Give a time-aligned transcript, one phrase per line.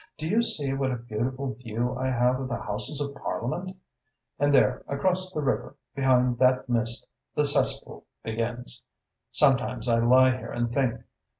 [0.17, 3.77] Do you see what a beautiful view I have of the Houses of Parliament?
[4.39, 8.81] And there across the river, behind that mist, the cesspool begins.
[9.31, 11.03] Sometimes I lie here and think.